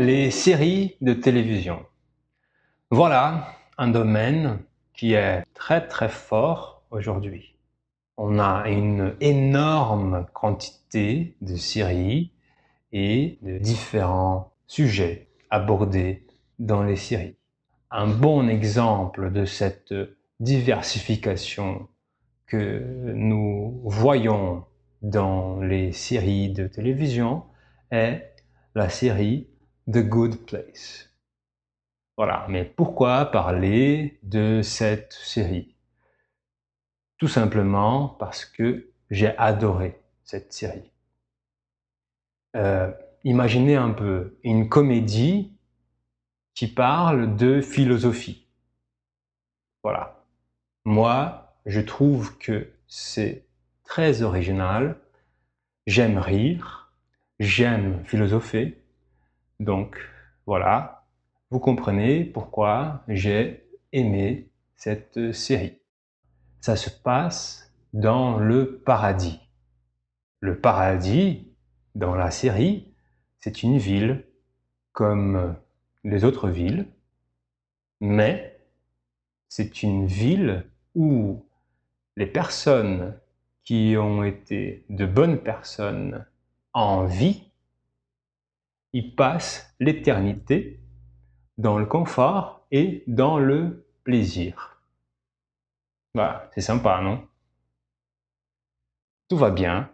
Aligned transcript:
Les 0.00 0.32
séries 0.32 0.96
de 1.00 1.12
télévision. 1.12 1.86
Voilà 2.90 3.54
un 3.78 3.88
domaine 3.88 4.58
qui 4.92 5.12
est 5.12 5.44
très 5.54 5.86
très 5.86 6.08
fort 6.08 6.82
aujourd'hui. 6.90 7.54
On 8.16 8.40
a 8.40 8.68
une 8.68 9.14
énorme 9.20 10.26
quantité 10.32 11.36
de 11.42 11.54
séries 11.54 12.32
et 12.92 13.38
de 13.42 13.58
différents 13.58 14.52
sujets 14.66 15.28
abordés 15.50 16.26
dans 16.58 16.82
les 16.82 16.96
séries. 16.96 17.36
Un 17.92 18.08
bon 18.08 18.48
exemple 18.48 19.30
de 19.30 19.44
cette 19.44 19.94
diversification 20.40 21.86
que 22.46 23.12
nous 23.14 23.80
voyons 23.84 24.64
dans 25.02 25.60
les 25.60 25.92
séries 25.92 26.50
de 26.50 26.66
télévision 26.66 27.44
est 27.92 28.34
la 28.74 28.88
série 28.88 29.46
The 29.90 29.98
Good 29.98 30.46
Place. 30.46 31.10
Voilà, 32.16 32.46
mais 32.48 32.64
pourquoi 32.64 33.26
parler 33.26 34.18
de 34.22 34.62
cette 34.62 35.12
série? 35.12 35.74
Tout 37.18 37.28
simplement 37.28 38.08
parce 38.08 38.46
que 38.46 38.90
j'ai 39.10 39.36
adoré 39.36 40.00
cette 40.22 40.52
série. 40.54 40.90
Euh, 42.56 42.90
imaginez 43.24 43.76
un 43.76 43.90
peu 43.90 44.38
une 44.42 44.70
comédie 44.70 45.52
qui 46.54 46.68
parle 46.68 47.36
de 47.36 47.60
philosophie. 47.60 48.48
Voilà. 49.82 50.24
Moi, 50.86 51.58
je 51.66 51.80
trouve 51.80 52.38
que 52.38 52.72
c'est 52.86 53.44
très 53.84 54.22
original. 54.22 54.98
J'aime 55.86 56.16
rire, 56.16 56.92
j'aime 57.38 58.02
philosopher. 58.06 58.83
Donc, 59.60 59.96
voilà, 60.46 61.06
vous 61.50 61.60
comprenez 61.60 62.24
pourquoi 62.24 63.02
j'ai 63.08 63.68
aimé 63.92 64.48
cette 64.76 65.32
série. 65.32 65.78
Ça 66.60 66.76
se 66.76 66.90
passe 66.90 67.72
dans 67.92 68.38
le 68.38 68.78
paradis. 68.78 69.40
Le 70.40 70.58
paradis, 70.58 71.48
dans 71.94 72.14
la 72.14 72.30
série, 72.30 72.92
c'est 73.40 73.62
une 73.62 73.78
ville 73.78 74.24
comme 74.92 75.56
les 76.02 76.24
autres 76.24 76.48
villes, 76.48 76.86
mais 78.00 78.58
c'est 79.48 79.82
une 79.82 80.06
ville 80.06 80.66
où 80.94 81.46
les 82.16 82.26
personnes 82.26 83.18
qui 83.64 83.94
ont 83.96 84.24
été 84.24 84.84
de 84.88 85.06
bonnes 85.06 85.38
personnes 85.38 86.26
en 86.72 87.06
vie, 87.06 87.50
ils 88.94 89.14
passent 89.14 89.74
l'éternité 89.80 90.80
dans 91.58 91.78
le 91.78 91.84
confort 91.84 92.64
et 92.70 93.02
dans 93.08 93.38
le 93.38 93.84
plaisir. 94.04 94.80
Voilà, 96.14 96.48
c'est 96.54 96.60
sympa, 96.60 97.00
non? 97.00 97.26
Tout 99.28 99.36
va 99.36 99.50
bien 99.50 99.90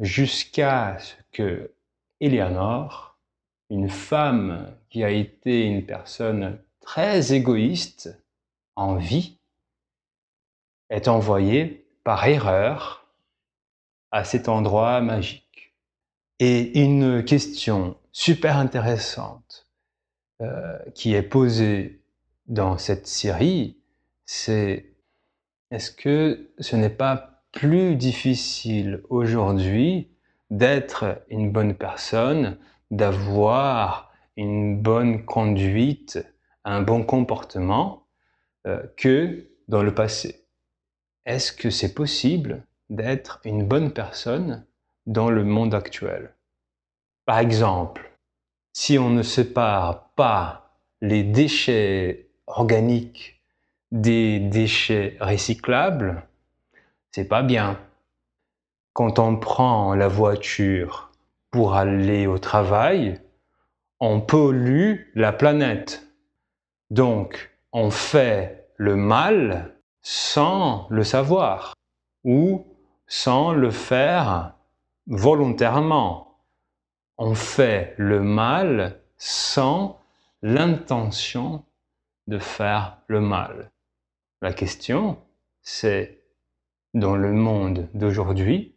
jusqu'à 0.00 0.98
ce 0.98 1.14
que 1.30 1.72
Eleanor, 2.20 3.16
une 3.70 3.88
femme 3.88 4.76
qui 4.88 5.04
a 5.04 5.10
été 5.10 5.64
une 5.64 5.86
personne 5.86 6.60
très 6.80 7.32
égoïste 7.32 8.20
en 8.74 8.96
vie, 8.96 9.38
est 10.88 11.06
envoyée 11.06 11.86
par 12.02 12.26
erreur 12.26 13.06
à 14.10 14.24
cet 14.24 14.48
endroit 14.48 15.00
magique. 15.00 15.76
Et 16.40 16.82
une 16.82 17.24
question 17.24 17.99
super 18.12 18.56
intéressante 18.56 19.68
euh, 20.42 20.78
qui 20.94 21.14
est 21.14 21.22
posée 21.22 22.02
dans 22.46 22.78
cette 22.78 23.06
série, 23.06 23.78
c'est 24.26 24.94
est-ce 25.70 25.90
que 25.90 26.50
ce 26.58 26.76
n'est 26.76 26.88
pas 26.90 27.44
plus 27.52 27.96
difficile 27.96 29.02
aujourd'hui 29.08 30.10
d'être 30.50 31.22
une 31.28 31.52
bonne 31.52 31.74
personne, 31.74 32.58
d'avoir 32.90 34.12
une 34.36 34.80
bonne 34.80 35.24
conduite, 35.24 36.18
un 36.64 36.82
bon 36.82 37.04
comportement 37.04 38.06
euh, 38.66 38.82
que 38.96 39.48
dans 39.68 39.82
le 39.82 39.94
passé? 39.94 40.46
Est-ce 41.26 41.52
que 41.52 41.70
c'est 41.70 41.94
possible 41.94 42.64
d'être 42.88 43.40
une 43.44 43.64
bonne 43.64 43.92
personne 43.92 44.66
dans 45.06 45.30
le 45.30 45.44
monde 45.44 45.74
actuel? 45.74 46.34
Par 47.26 47.38
exemple, 47.38 48.10
si 48.72 48.98
on 48.98 49.10
ne 49.10 49.22
sépare 49.22 50.10
pas 50.16 50.76
les 51.00 51.22
déchets 51.22 52.30
organiques 52.46 53.40
des 53.92 54.38
déchets 54.38 55.16
recyclables, 55.20 56.26
c'est 57.10 57.28
pas 57.28 57.42
bien. 57.42 57.78
Quand 58.92 59.18
on 59.18 59.36
prend 59.36 59.94
la 59.94 60.08
voiture 60.08 61.10
pour 61.50 61.74
aller 61.74 62.26
au 62.26 62.38
travail, 62.38 63.20
on 63.98 64.20
pollue 64.20 65.10
la 65.14 65.32
planète. 65.32 66.06
Donc, 66.90 67.50
on 67.72 67.90
fait 67.90 68.68
le 68.76 68.96
mal 68.96 69.76
sans 70.02 70.86
le 70.90 71.04
savoir 71.04 71.74
ou 72.24 72.66
sans 73.06 73.52
le 73.52 73.70
faire 73.70 74.54
volontairement. 75.06 76.29
On 77.22 77.34
fait 77.34 77.94
le 77.98 78.22
mal 78.22 78.98
sans 79.18 80.00
l'intention 80.40 81.66
de 82.28 82.38
faire 82.38 82.96
le 83.08 83.20
mal. 83.20 83.72
La 84.40 84.54
question, 84.54 85.18
c'est, 85.60 86.22
dans 86.94 87.16
le 87.16 87.34
monde 87.34 87.90
d'aujourd'hui, 87.92 88.74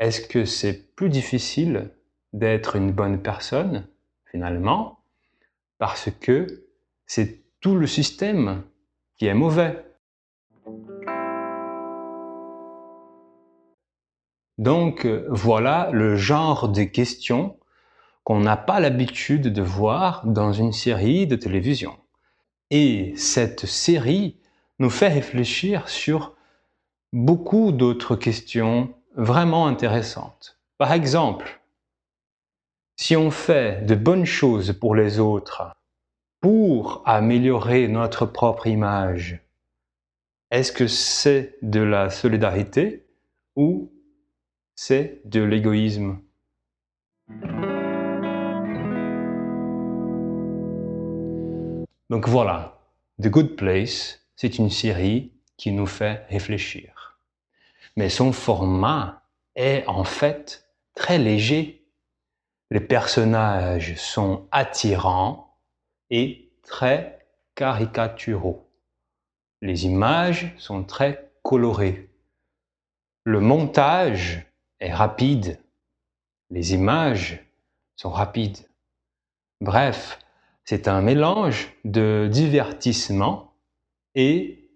est-ce 0.00 0.20
que 0.20 0.44
c'est 0.44 0.94
plus 0.94 1.08
difficile 1.08 1.94
d'être 2.34 2.76
une 2.76 2.92
bonne 2.92 3.22
personne, 3.22 3.88
finalement, 4.30 4.98
parce 5.78 6.10
que 6.10 6.66
c'est 7.06 7.40
tout 7.60 7.76
le 7.76 7.86
système 7.86 8.64
qui 9.16 9.28
est 9.28 9.34
mauvais? 9.34 9.82
Donc 14.58 15.06
voilà 15.30 15.88
le 15.90 16.16
genre 16.16 16.68
de 16.68 16.82
questions 16.82 17.56
qu'on 18.24 18.40
n'a 18.40 18.56
pas 18.56 18.80
l'habitude 18.80 19.52
de 19.52 19.62
voir 19.62 20.26
dans 20.26 20.52
une 20.52 20.72
série 20.72 21.26
de 21.26 21.36
télévision. 21.36 21.98
Et 22.70 23.12
cette 23.16 23.66
série 23.66 24.38
nous 24.78 24.90
fait 24.90 25.08
réfléchir 25.08 25.88
sur 25.88 26.34
beaucoup 27.12 27.72
d'autres 27.72 28.16
questions 28.16 28.94
vraiment 29.16 29.66
intéressantes. 29.66 30.58
Par 30.78 30.92
exemple, 30.92 31.60
si 32.96 33.16
on 33.16 33.30
fait 33.30 33.84
de 33.84 33.94
bonnes 33.94 34.24
choses 34.24 34.72
pour 34.72 34.94
les 34.94 35.18
autres 35.18 35.72
pour 36.40 37.02
améliorer 37.04 37.88
notre 37.88 38.26
propre 38.26 38.66
image, 38.66 39.40
est-ce 40.50 40.72
que 40.72 40.86
c'est 40.86 41.56
de 41.62 41.80
la 41.80 42.10
solidarité 42.10 43.06
ou 43.56 43.92
c'est 44.74 45.22
de 45.24 45.42
l'égoïsme? 45.42 46.18
Donc 52.12 52.28
voilà, 52.28 52.78
The 53.22 53.28
Good 53.28 53.56
Place, 53.56 54.20
c'est 54.36 54.58
une 54.58 54.68
série 54.68 55.32
qui 55.56 55.72
nous 55.72 55.86
fait 55.86 56.26
réfléchir. 56.28 57.18
Mais 57.96 58.10
son 58.10 58.32
format 58.32 59.22
est 59.54 59.86
en 59.86 60.04
fait 60.04 60.68
très 60.94 61.16
léger. 61.16 61.86
Les 62.70 62.80
personnages 62.80 63.96
sont 63.96 64.46
attirants 64.50 65.56
et 66.10 66.52
très 66.60 67.26
caricaturaux. 67.54 68.68
Les 69.62 69.86
images 69.86 70.52
sont 70.58 70.84
très 70.84 71.32
colorées. 71.42 72.10
Le 73.24 73.40
montage 73.40 74.44
est 74.80 74.92
rapide. 74.92 75.58
Les 76.50 76.74
images 76.74 77.42
sont 77.96 78.10
rapides. 78.10 78.68
Bref, 79.62 80.21
c'est 80.64 80.86
un 80.88 81.02
mélange 81.02 81.72
de 81.84 82.28
divertissement 82.30 83.54
et 84.14 84.68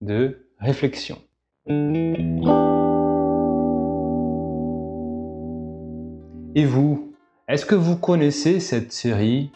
de 0.00 0.48
réflexion. 0.58 1.18
Et 6.54 6.64
vous, 6.64 7.12
est-ce 7.46 7.66
que 7.66 7.74
vous 7.74 7.96
connaissez 7.96 8.58
cette 8.58 8.92
série? 8.92 9.52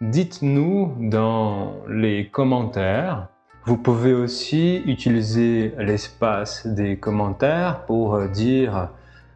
Dites-nous 0.00 0.94
dans 1.10 1.74
les 1.88 2.28
commentaires. 2.28 3.28
Vous 3.66 3.76
pouvez 3.76 4.14
aussi 4.14 4.82
utiliser 4.86 5.74
l'espace 5.78 6.66
des 6.66 6.98
commentaires 6.98 7.84
pour 7.84 8.18
dire 8.28 8.90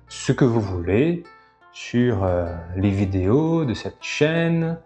ce 0.09 0.33
que 0.33 0.45
vous 0.45 0.61
voulez 0.61 1.25
sur 1.73 2.27
les 2.77 2.91
vidéos 2.91 3.65
de 3.65 3.75
cette 3.75 4.03
chaîne, 4.03 4.79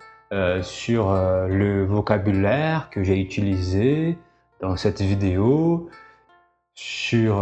sur 0.62 1.12
le 1.12 1.84
vocabulaire 1.84 2.90
que 2.90 3.02
j'ai 3.02 3.20
utilisé 3.20 4.18
dans 4.60 4.76
cette 4.76 5.00
vidéo, 5.00 5.88
sur 6.74 7.36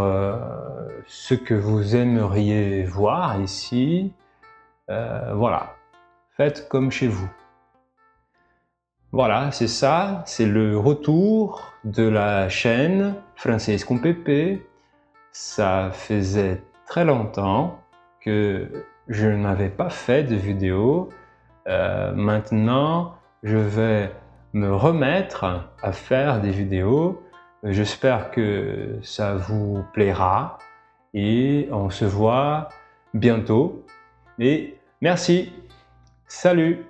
ce 1.07 1.33
que 1.33 1.53
vous 1.53 1.95
aimeriez 1.95 2.83
voir 2.83 3.41
ici. 3.41 4.13
voilà, 4.87 5.75
faites 6.37 6.67
comme 6.69 6.91
chez 6.91 7.07
vous. 7.07 7.29
Voilà, 9.11 9.49
c'est 9.51 9.69
ça, 9.69 10.23
c'est 10.25 10.45
le 10.45 10.77
retour 10.77 11.73
de 11.85 12.03
la 12.03 12.49
chaîne 12.49 13.15
Française 13.37 13.85
con 13.85 13.97
Pépé. 13.97 14.67
Ça 15.31 15.89
faisait 15.93 16.61
très 16.85 17.05
longtemps 17.05 17.79
que 18.19 18.67
je 19.07 19.27
n'avais 19.27 19.69
pas 19.69 19.89
fait 19.89 20.23
de 20.23 20.35
vidéo. 20.35 21.07
Euh, 21.67 22.11
maintenant, 22.13 23.15
je 23.43 23.57
vais 23.57 24.11
me 24.53 24.73
remettre 24.73 25.69
à 25.81 25.91
faire 25.91 26.41
des 26.41 26.51
vidéos. 26.51 27.21
J'espère 27.63 28.31
que 28.31 28.99
ça 29.01 29.35
vous 29.35 29.83
plaira 29.93 30.59
et 31.13 31.67
on 31.71 31.89
se 31.89 32.05
voit 32.05 32.69
bientôt. 33.13 33.85
Et 34.39 34.77
merci. 35.01 35.51
Salut 36.27 36.85